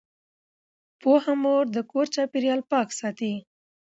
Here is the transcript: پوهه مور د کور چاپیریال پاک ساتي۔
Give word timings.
پوهه 1.01 1.33
مور 1.41 1.63
د 1.75 1.77
کور 1.91 2.05
چاپیریال 2.15 2.61
پاک 2.71 2.87
ساتي۔ 2.99 3.33